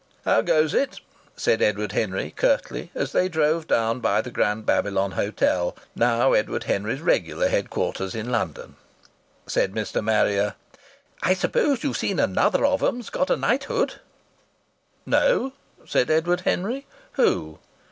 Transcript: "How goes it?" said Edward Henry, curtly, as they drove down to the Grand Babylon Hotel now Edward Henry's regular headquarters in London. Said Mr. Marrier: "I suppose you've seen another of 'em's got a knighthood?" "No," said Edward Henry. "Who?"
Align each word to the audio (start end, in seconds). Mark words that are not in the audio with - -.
"How 0.25 0.41
goes 0.41 0.73
it?" 0.73 0.99
said 1.37 1.61
Edward 1.61 1.91
Henry, 1.91 2.31
curtly, 2.31 2.89
as 2.95 3.11
they 3.11 3.29
drove 3.29 3.67
down 3.67 4.01
to 4.01 4.21
the 4.23 4.31
Grand 4.31 4.65
Babylon 4.65 5.11
Hotel 5.11 5.75
now 5.95 6.33
Edward 6.33 6.63
Henry's 6.63 7.01
regular 7.01 7.47
headquarters 7.49 8.15
in 8.15 8.31
London. 8.31 8.77
Said 9.45 9.73
Mr. 9.73 10.03
Marrier: 10.03 10.55
"I 11.21 11.35
suppose 11.35 11.83
you've 11.83 11.97
seen 11.97 12.19
another 12.19 12.65
of 12.65 12.81
'em's 12.81 13.11
got 13.11 13.29
a 13.29 13.37
knighthood?" 13.37 13.97
"No," 15.05 15.53
said 15.85 16.09
Edward 16.09 16.41
Henry. 16.41 16.87
"Who?" 17.11 17.59